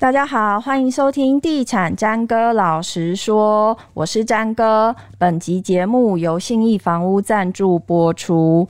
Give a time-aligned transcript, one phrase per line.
[0.00, 4.96] 大家好，欢迎收听《地产詹哥老实说》，我是詹哥。
[5.18, 8.66] 本集节目由信义房屋赞助播出。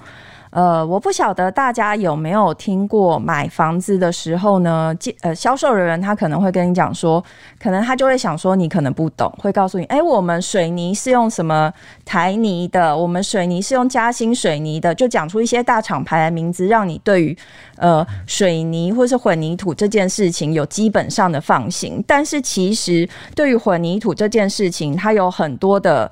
[0.51, 7.23] 呃，我不晓得大家有没有听过，买房子的时候呢，呃，销售人员他可能会跟你讲说，
[7.63, 11.73] 可能他就会想说你可能不懂，会告诉你，哎，我们水泥是用什么
[12.05, 17.37] 台泥的，我们水泥是用嘉兴水泥的，就讲出一些大厂牌的名字，让你对于
[17.77, 22.03] 呃水泥或是混凝土这件事情有基本上的放心。
[22.09, 26.11] 但是其实对于混凝土这件事情，它有很多的。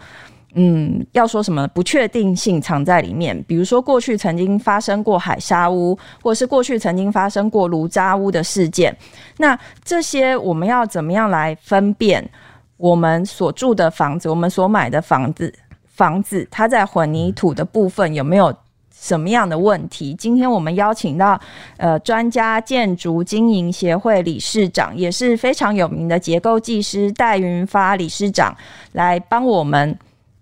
[0.54, 8.96] 嗯，要说什么不确定性藏在里面，比如说过去曾经发生过海砂屋，或者是过去曾经发生过炉渣屋的事件。
[9.36, 12.26] 那这些我们要怎么样来分辨
[12.78, 15.52] 我们所住的房子，我们所买的房子，
[15.86, 18.52] 房子它在混凝土的部分有没有
[18.90, 20.14] 什么样的问题？
[20.14, 21.38] 今天我们邀请到
[21.76, 28.56] 呃专家建筑经营协会理事长，也是非常有名的结构技师戴云发理事长
[28.92, 29.96] 来帮我们。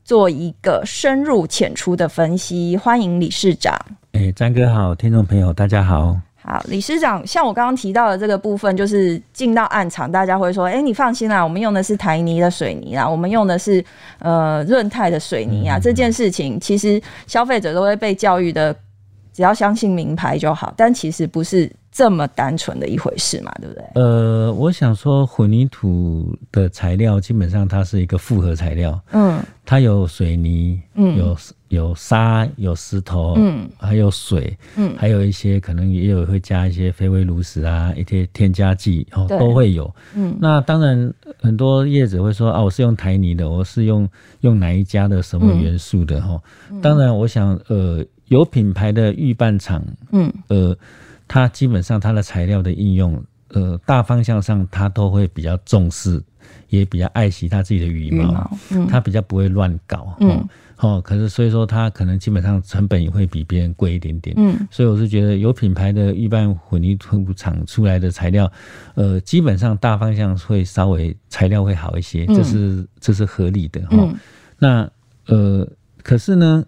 [0.07, 3.77] 做一个深入浅出的分析，欢迎理事长。
[4.13, 6.17] 哎、欸，詹哥好，听众朋友大家好。
[6.37, 13.85] 好，理事长，像我刚刚提到的这个部分，就是进到暗场，大家会说，哎、欸，你放心啦，我们用的是台泥的水泥啦，我们用的是
[14.21, 15.77] 呃润泰的水泥啊。
[15.77, 18.73] 嗯、这件事情其实消费者都会被教育的，
[19.33, 21.69] 只要相信名牌就好，但其实不是。
[21.97, 23.83] 这么单纯的一回事嘛，对不对？
[23.95, 31.35] 呃，我想说，混凝土的材料基本上它是一个复合材料，嗯，它有水泥，嗯，有
[31.69, 40.37] 有沙，有石头，嗯，还有水，嗯，还有一些可能也有会加一些非微炉石啊，一些添加剂哦，都会有，嗯。
[40.39, 44.07] 那当然，很多业者会说啊，我是用台泥的，我是用
[44.43, 46.21] 用哪一家的什么元素的？
[46.21, 46.39] 哈？
[46.71, 50.77] 嗯、当然，我想呃，有品牌的预拌厂，嗯，呃。
[51.29, 56.23] 它基本上它的材料的应用，呃，大方向上它都会比较重视，
[56.69, 58.51] 也比较爱惜它自己的羽毛，
[58.89, 60.47] 它比较不会乱搞，嗯，
[60.79, 68.51] 哦，可是所以说它可能基本上成本也会比别人贵一点点，嗯，所以我是觉得有品牌的预拌混凝土厂出来的材料，
[68.95, 74.15] 呃，基本上大方向会稍微材料会好一些，这是这是合理的哈，嗯、
[74.59, 74.91] 那
[75.27, 75.67] 呃，
[76.03, 76.65] 可是呢。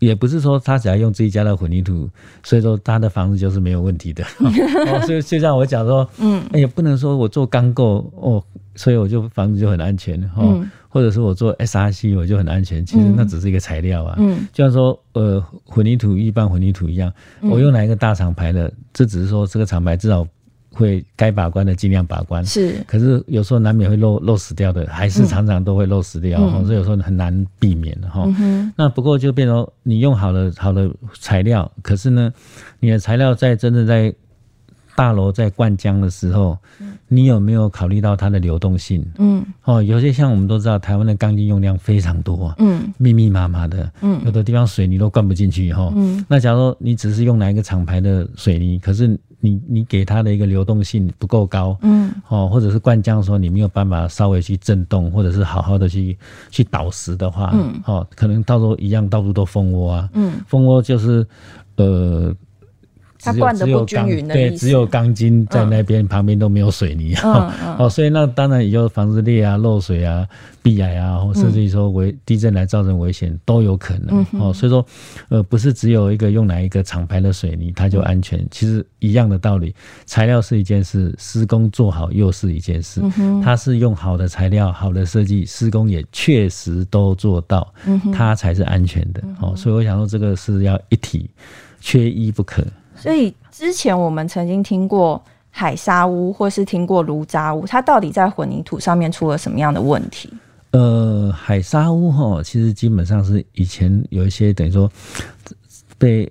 [0.00, 2.10] 也不是说他只要用自己家的混凝土，
[2.42, 4.24] 所以说他的房子就是没有问题的。
[4.42, 8.42] 哦，所以就像我讲说，嗯，也不能说我做钢构哦，
[8.74, 14.16] 所以我就房子就很安全哦，或者说我做 SRC 我就很安全，其实那只是一个材料啊。
[14.18, 17.12] 嗯，就像说呃混凝土一般混凝土一样，
[17.42, 20.26] 我用哪一个大厂牌的，这只是说这个厂牌至少。
[20.72, 22.82] 会该把关的尽量把关，是。
[22.86, 28.24] 可是有时候难免会漏漏死掉的，还是常常都会漏死掉，嗯、所以有时候很难避免的哈。
[28.38, 32.32] 嗯、那不过就变成你用好了好的材料，可是呢，
[32.78, 34.14] 你的材料在真正在
[34.96, 39.04] 大楼在灌浆的时候，嗯、你有没有考虑到它的流动性？
[39.18, 45.90] 嗯，哦，有些像我们都知道，台湾的钢筋用量非常多，嗯，密密麻麻的，嗯，有的地方水泥都灌不进去哈。
[45.96, 56.16] 嗯，那假如说你只是用哪一个厂牌的水泥，可是你你给它的一个流动性不够高，嗯，哦，或者是灌浆的时候你没有办法稍微去震动，或者是好好的去
[56.50, 61.26] 去导实的话，嗯，哦，可能到时候一样到处都蜂窝啊，嗯，蜂窝就是
[61.76, 62.34] 呃。
[63.22, 67.14] 它灌的不均匀的，对，只有钢筋在那边，旁边都没有水泥，
[67.78, 70.26] 哦，所以那当然也就房子裂啊、漏水啊、
[70.62, 74.84] 壁癌啊，或甚至于说危地震来造成危险都有可能，哦，所以说，
[75.28, 79.74] 呃，不是只有一个用哪一个厂牌的水泥它就安全，其实一样的道理，
[80.06, 83.02] 材料是一件事，施工做好又是一件事，
[83.42, 87.72] 它是用好的材料、好的设计，施工也确实都做到，
[88.12, 91.28] 它才是安全的，哦，所以我想说这个是要一体，
[91.80, 92.64] 缺一不可。
[93.00, 100.30] 所以之前我们曾经听过海沙屋，或是听过炉渣屋，它到底在混凝土上面出了什么样的问题？
[100.72, 104.88] 呃，海沙屋哈，其实基本上是以前有一些等于说
[105.98, 106.30] 被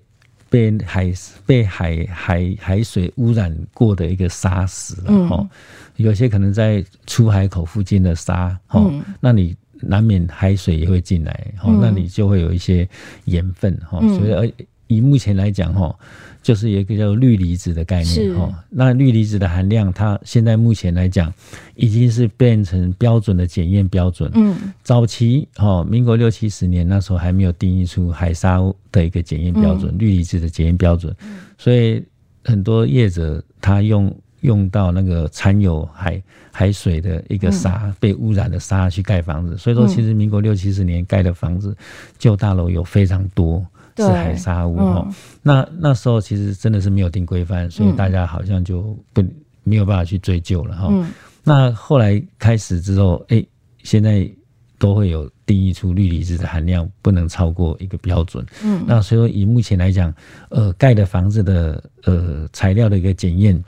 [0.50, 1.12] 被海
[1.46, 5.38] 被海海海水污染过的一个沙石了哈。
[5.42, 5.50] 嗯、
[5.98, 12.88] 有些可能在出海口附近的沙哈，嗯、那你难免海水也会进来哈，嗯、那你就会有一些
[13.26, 14.50] 盐分哈，嗯、所以而。
[14.90, 15.96] 以目前来讲，哈，
[16.42, 18.52] 就是有一个叫氯离子的概念，哈。
[18.72, 21.32] 那氯离子的含量，它现在目前来讲，
[21.76, 24.32] 已经是变成标准的检验标准。
[24.34, 24.74] 嗯。
[24.82, 28.60] 早期，哈，民国六七十年那时候还没有定义出海沙
[28.92, 31.16] 的一个检验标准，氯离子的检验标准。
[31.22, 31.38] 嗯。
[31.56, 32.04] 所以
[32.44, 36.20] 很多业者他用用到那个掺有海
[36.52, 39.56] 海水的一个沙，被污染的沙去盖房子。
[39.56, 41.78] 所以说，其实民国六七十年盖的房子，
[42.18, 43.64] 旧大楼有非常多。
[44.02, 49.24] 是海沙屋哈，嗯、那那时候其实真的是没有定规范，所以大家好像就不
[49.64, 50.88] 没有办法去追究了哈。
[50.90, 51.12] 嗯、
[51.44, 53.48] 那后来开始之后，哎、欸，
[53.84, 54.30] 现在
[54.78, 58.46] 都会有定义出氯离子的含量不能超过一个标准。
[58.64, 60.14] 嗯，那所以说以目前来讲，
[60.50, 63.64] 呃，盖的房子的呃材料的一个检验。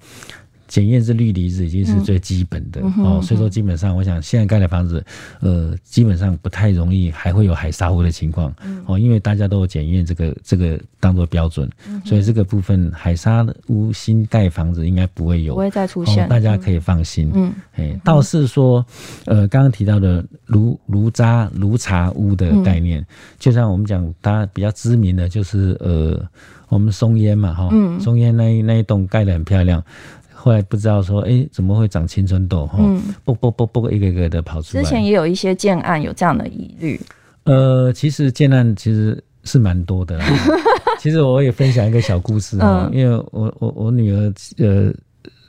[0.71, 5.03] 检验是氯离子已经是最基本的、嗯、哦，所以说基本上我想现在盖的房子，
[5.41, 17.29] 呃，基本上不太容易还会有海砂屋的情况、嗯、哦，因为大家都有检验这个这个当做标准，嗯、所以这个部分海砂屋新盖房子应该不会有，不会再出现、哦，大家可以放心。
[17.33, 18.85] 嗯，哎，倒是说，
[19.25, 23.05] 呃，刚刚提到的炉炉渣炉茶屋的概念，嗯、
[23.37, 26.17] 就像我们讲，大家比较知名的就是呃，
[26.69, 27.69] 我们松烟嘛，哈、
[27.99, 29.83] 松烟那一那一栋盖得很漂亮。
[30.43, 32.65] 后来不知道说，哎、欸，怎么会长青春痘？
[32.65, 34.81] 哈、嗯，啵啵啵啵，一个一个的跑出来。
[34.81, 36.99] 之前也有一些建案有这样的疑虑。
[37.43, 40.19] 呃，其实建案其实是蛮多的。
[40.99, 44.91] 其实我也分享一个小故事啊，嗯、因为我我我女儿呃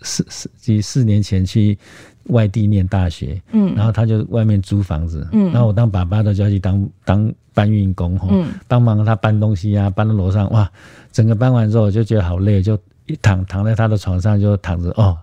[0.02, 1.78] 四四几四年前去
[2.24, 10.70] 外地念大学，嗯，然后她就外面租房子，嗯，然后我当爸爸的就要去当当搬运工，哈，嗯，帮忙她搬东西啊，搬到楼上，哇，
[11.12, 12.78] 整个搬完之后我就觉得好累，就。
[13.12, 15.16] 一躺躺在他的床上就躺着哦，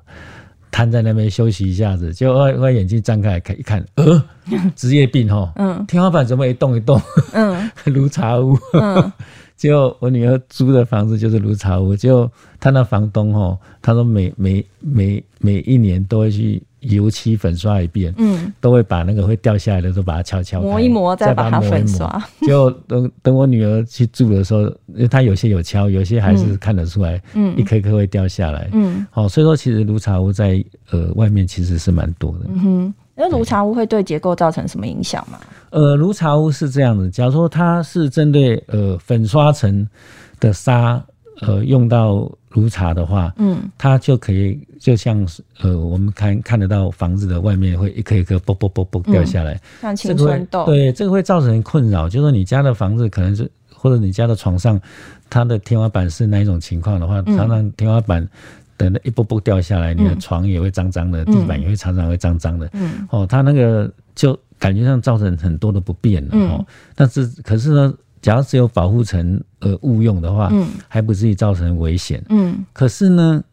[0.72, 4.24] 瘫在那边休息一下子，就外外眼睛张开来看一看，呃，
[4.76, 7.02] 职业病哈，嗯，天花板怎么一动一动，
[7.34, 9.12] 嗯， 如茶屋，嗯，
[9.58, 16.62] 就我女儿租的房子就是如茶屋，就她那房东哈，他说每每每每一年都会去。
[16.82, 22.22] 油漆粉刷一遍，嗯，都会把那个会掉下来的都把它敲敲磨一磨，再把它粉刷。
[22.42, 35.40] 就等等我女儿去住的时候，因为她有些有敲，有些还是看得出来，嗯，一颗颗会掉下来，嗯，好，所以说其实如茶屋在呃外面其实是蛮多的，嗯哼，那如茶屋会对结构造成什么影响吗？
[35.72, 39.88] 呃，如茶屋是这样的，假如说它是针对呃粉刷层
[40.40, 41.04] 的沙。
[41.42, 52.10] 呃，用到如茶的话，嗯，它就可以就像是呃，我们看看得到房子的外面会一颗一颗啵啵啵啵掉下来，像青春豆，对，这个会造成困扰。
[52.10, 54.80] 就是说你家的房子可能是或者你家的床上，
[55.30, 58.28] 它的天花板是哪一种情况的话，常常天花板
[58.76, 66.66] 等的一啵啵掉下来，你的床也会脏脏的，地板也会常常会脏脏的，嗯，哦，它那个就感觉上造成很多的不便了，哦，
[66.96, 67.94] 但是可是呢。
[68.22, 72.66] 假如只有保护层而误用的话，嗯，还不至于造成危险，嗯。
[72.74, 73.44] 可是呢，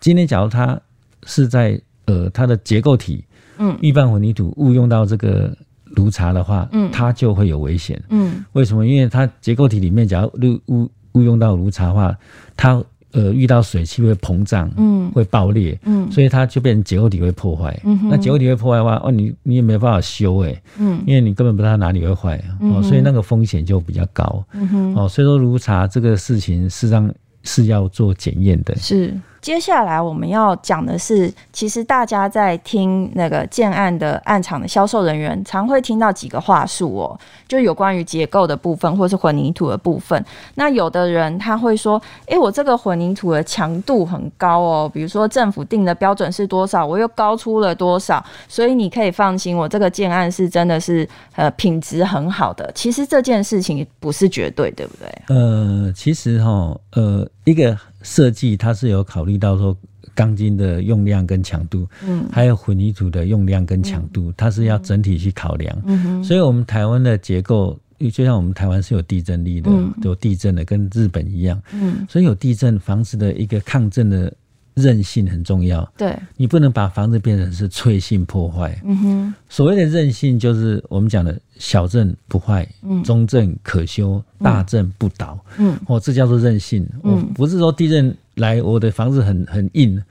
[0.00, 0.80] 今天假如它
[1.24, 3.24] 是在呃它的结构体，
[3.58, 8.44] 嗯，预拌混凝土误用到这个炉茶的话，嗯，它就会有危险，嗯。
[8.52, 8.86] 为什么？
[8.86, 12.16] 因为它结构体里面，假如误误误用到炉茶的话，
[12.56, 12.82] 它。
[13.12, 27.12] 呃，遇到水汽会膨胀，嗯，会爆裂，嗯，所以它就变成结构体会破坏，嗯哼，那结构体会破坏的话，哦，你你也没办法修，哎，嗯，因为你根本不知道哪里会坏，啊，哦，所以那个风险就比较高，嗯哼，哦，所以说如茶这个事情，事实上
[27.42, 29.12] 是要做检验的，是。
[29.42, 37.18] 接下来我们要讲的是，其实大家在听那个建案的案场的销售人员，常会听到几个话术哦，
[37.48, 40.24] 就有关于结构的部分，或是混凝土的部分。
[40.54, 55.36] 那有的人他会说：“诶，我这个混凝土的强度很高哦，比如说政府定的标准是多少，我又高出了多少，所以你可以放心，我这个建案是真的是呃品质很好的。”其实这件事情不是绝对，对不对？
[55.36, 57.78] 呃，其实哈，呃，一个。
[58.04, 59.78] 设计它是有考虑到说
[60.12, 65.82] 钢筋的用量跟强度，嗯，还有混凝土的用量跟强度，嗯、它是要整体去考量。
[65.84, 67.78] 嗯哼，所以我们台湾的结构，
[68.12, 71.62] 就像我们台湾是有地震力的，嗯、有地震的，跟日本一样。
[71.72, 74.34] 嗯，所以有地震房子的一个抗震的。
[74.74, 78.80] 韧性很重要，对，你不能把房子变成是脆性破坏。
[78.84, 85.38] 嗯哼，所谓的韧性就是我们讲的小震不坏，嗯，中震可修，大震不倒。
[85.58, 86.88] 嗯，哦，这叫做韧性。
[87.02, 90.02] 嗯，我不是说地震来我的房子很很硬，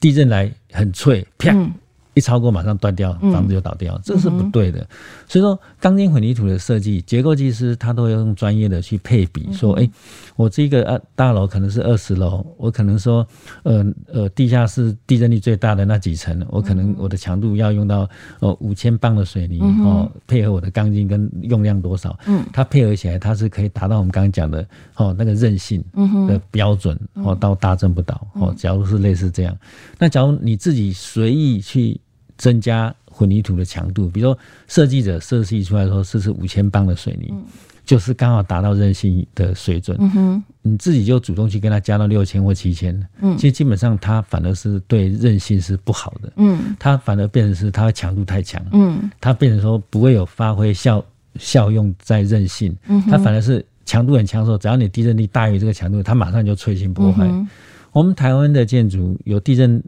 [0.00, 1.52] 地震来很脆，啪。
[1.52, 1.70] 嗯
[2.14, 4.80] 一超过马上断掉，房子就倒掉，嗯、这是不对的。
[4.80, 4.86] 嗯、
[5.28, 9.90] 所以说，钢筋混凝土的设计，结构技师他都要用专业的去配比，嗯、说，哎、欸，
[10.34, 13.26] 我这个呃大楼可能是二十楼，我可能说，
[13.62, 18.08] 呃呃，地下室地震力最大的那几层，我可能我的强度要用到
[18.40, 25.82] 哦五千磅的水泥、嗯、哦，配合我的钢筋跟用量多少，嗯，它配合起来它是可以达到我们刚刚讲的哦那个韧性
[26.26, 28.52] 的标准、嗯、哦，到大震不倒哦。
[28.56, 29.56] 假如是类似这样，
[29.96, 31.98] 那假如你自己随意去。
[32.40, 37.44] 增加混凝土的强度，比如说设计者设计出来说这是五千磅的水泥，嗯、
[37.84, 39.94] 就是刚好达到韧性的水准。
[40.00, 46.32] 嗯、哼你自己就主动去跟他加到六千或七千，嗯，其实基本上它反而是对韧性是不好的。
[46.36, 48.64] 嗯，它反而变成是它强度太强。
[48.72, 51.04] 嗯，它变成说不会有发挥效
[51.38, 52.74] 效用在韧性。
[52.86, 57.26] 嗯，它反而是强度很强的时候，只要你地震力大于这个强度，它马上就脆性破坏。
[57.26, 57.46] 嗯、
[57.92, 59.82] 我们台湾的建筑有地震。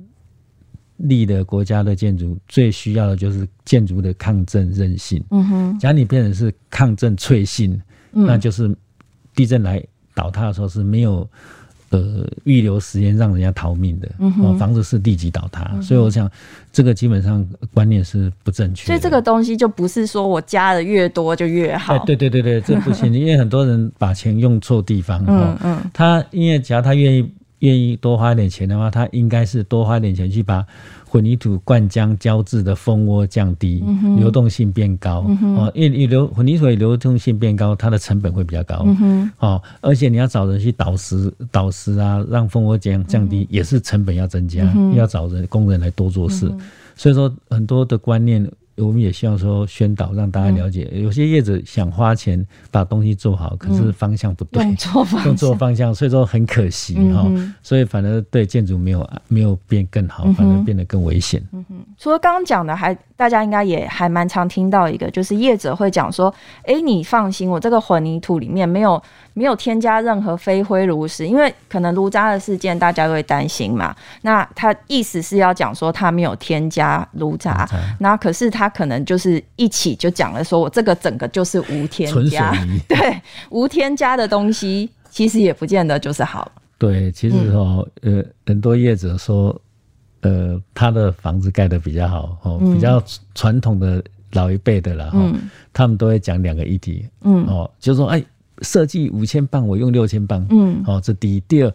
[1.02, 5.22] 立的国家的建筑最需要的就是建筑的抗震韧性。
[5.30, 7.80] 嗯哼，假如你变成是抗震脆性，
[8.12, 8.74] 嗯、那就是
[9.34, 9.82] 地震来
[10.14, 11.28] 倒塌的时候是没有。
[11.94, 16.26] 呃，预留时间让人家逃命的，嗯哼，房子是立即倒塌，嗯、所以我想
[16.72, 18.86] 这个基本上观念是不正确。
[18.86, 21.98] 所以这个东西就不是说我加的越多就越好。
[22.06, 25.22] 对对对对，这不行， 因为很多人把钱用错地方。
[25.28, 27.30] 嗯嗯，他因为只要他愿意
[27.62, 30.64] 愿意多花一点钱的话，他应该是多花一点钱去把。
[31.12, 46.60] 混凝土灌浆胶质的蜂窝降低，嗯、流动性变高，嗯、哦，因为你流混凝土流动性变高，它的成本会比较高，嗯、哦，而且你要找人去导石导石啊，让蜂窝降降低，嗯、也是成本要增加，嗯、要找人工人来多做事，嗯、
[46.96, 48.50] 所以说很多的观念。
[48.76, 57.30] 我们也希望说宣导，让大家了解，有些业者想花钱把东西做好，可是方向不对，用错方向，用错方向，所以说很可惜哈。
[57.62, 61.42] 所以反而对建筑没有没有变更好，反而变得更危险。
[61.52, 69.00] 嗯哼，除了刚刚讲的，还大家应该也还蛮常听到一个，就是业者会讲说：“哎，你放心，我这个混凝土里面没有
[69.34, 73.94] 没有添加任何飞灰炉石，因为可能炉渣的事件大家都会担心嘛。
[74.22, 77.68] 那他意思是要讲说他没有添加炉渣，
[78.00, 78.61] 那可是他。
[78.62, 82.54] 他可能就是一起就讲了，说我这个整个就是无添加，
[82.86, 86.48] 对，无添加的东西其实也不见得就是好。
[86.78, 89.60] 对，其实哦，嗯、呃，很多业者说，
[90.20, 93.02] 呃，他的房子盖得比较好，哦，比较
[93.34, 94.00] 传统的
[94.34, 95.36] 老一辈的啦，嗯、哦，
[95.72, 98.24] 他们都会讲两个议题，嗯，哦，就是说，哎，
[98.60, 101.74] 设计五千磅，我用六千磅，嗯，哦，这第一，第二。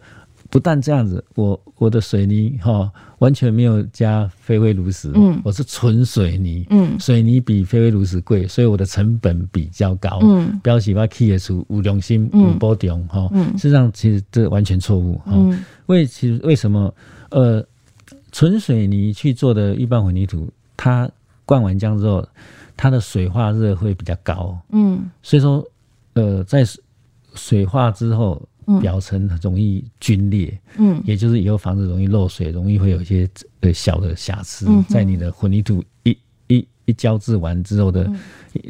[0.50, 16.94] 不但这样子，我我的水泥哈完全没有加飞灰炉石，嗯，我是纯水泥，嗯，水泥比飞灰炉石贵，所以我的成本比较高，嗯，标示我企业处无良心无保重哈，嗯，事实上其实这完全错误哈，嗯，为其实为什么？
[17.30, 17.62] 呃
[18.32, 21.10] 纯水泥去做的一般混凝土，它
[21.44, 22.26] 灌完浆之后，
[22.74, 25.62] 它的水化热会比较高，嗯，所以说
[26.14, 26.64] 呃在
[27.34, 28.40] 水化之后。
[28.80, 33.28] 表层容易皲裂，嗯，也就是以后房子容易漏水，容易会有一些
[33.60, 36.16] 呃小的瑕疵，在你的混凝土一
[36.48, 38.10] 一一浇制完之后的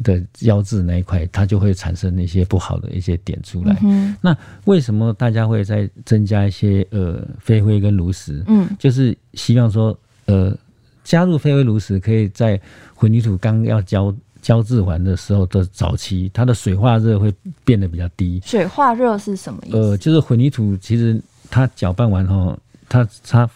[0.02, 3.76] 的胶质那一块，它就会产生那些不好的一些点出来。
[4.20, 4.36] 那
[4.66, 8.42] 为什么大家会再增加一些呃飞灰跟炉石？
[8.46, 10.56] 嗯，就是希望说呃
[11.02, 12.60] 加入飞灰炉石，可以在
[12.94, 14.14] 混凝土刚要浇。
[14.48, 17.30] 浇制完的时候的早期，它的水化热会
[17.66, 18.40] 变得比较低。
[18.46, 19.76] 水化热是什么意思？
[19.76, 23.46] 呃，就是混凝土其实它搅拌完后，它它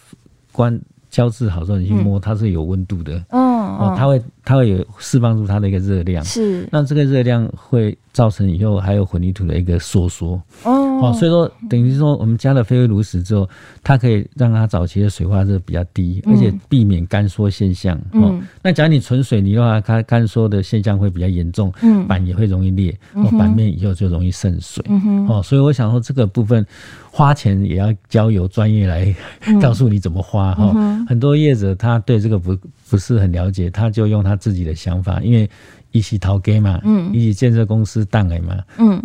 [0.51, 3.13] 关胶质好之后，你去摸，它是有温度的。
[3.29, 6.23] 嗯，哦，它会它会有释放出它的一个热量。
[6.23, 10.41] 是，那这个热量会造成以后还有混凝土的一个收缩。
[10.63, 10.91] 哦。
[11.03, 13.49] 哦，所以说等于说，我们加了飞微炉石之后，
[13.83, 17.99] 它可以让它早期的水化热比较低，而且避免干缩现象。
[18.13, 24.81] 嗯、哦，那假如你纯水泥的话，它干缩的现象会比较严重，嗯，板也会容易裂，哦，板面以后就容易渗水。
[25.27, 26.65] 哦，所以我想说这个部分
[27.11, 29.13] 花钱也要交由专业来
[29.61, 30.53] 告诉你怎么花。
[30.53, 32.57] 哈、嗯，很多业者他对这个不
[32.89, 35.49] 不是很了解，他就用他自己的想法，因为。
[35.95, 38.99] 一起投给嘛，嗯，一起建设公司当的嘛，嗯，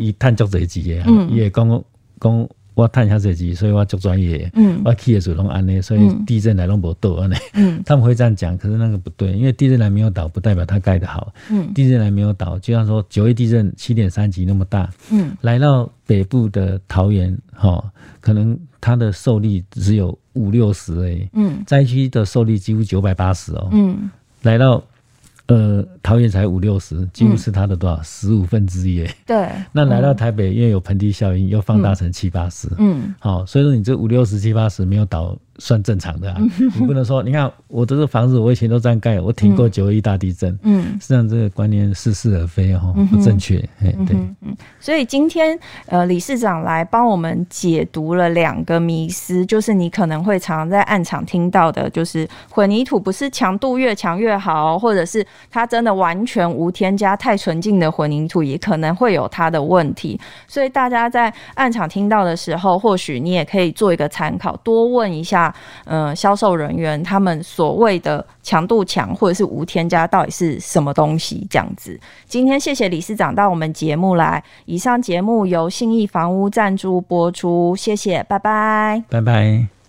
[0.00, 1.84] 一探足这几个， 嗯，也讲
[2.18, 17.84] 讲我探下这几，所以我足专业，嗯，我企业主拢安尼，所以地震来拢无倒安尼，嗯， 他们会这样讲，可是那个不对，因为地震来没有倒，不代表它盖得好，嗯，地震来没有倒，就像说九一地震七点三级那么大，嗯，来到北部的桃园，哈，
[18.22, 24.08] 可能它的受力只有五六十而已，嗯，灾区的受力几乎九百八十哦，嗯，
[24.42, 24.82] 来到。
[25.50, 29.04] 呃，桃园才五六十，几乎是它的多少十五分之一。
[29.26, 32.68] 对， 那来到台北，因为有盆地效应，又放大成七八十。
[32.78, 35.36] 嗯，好，所以说你这五六十七八十没有倒。
[35.62, 36.40] 算正常的啊，
[36.78, 40.58] 你不能说，你看我这个房子，我以前都这样盖，我挺过九一大地震。
[40.62, 43.58] 嗯，实际上这个观念似是而非哦，不正确。
[43.82, 60.20] 哎，对，嗯，所以今天呃，理事长来帮我们解读了两个迷思，就是你可能会常常在暗场听到的，就是混凝土不是强度越强越好，或者是它真的完全无添加太纯净的混凝土也可能会有它的问题。
[60.48, 65.54] 所以大家在案场听到的时候，或许你也可以做一个参考，多问一下。
[65.84, 71.46] 嗯，销售人员他们所谓的强度强或者是无添加到底是什么东西？
[71.50, 71.98] 这样子。
[72.26, 74.42] 今天谢谢理事长到我们节目来。
[74.66, 79.79] 以上节目由信义房屋赞助播出，谢谢，拜拜，拜拜。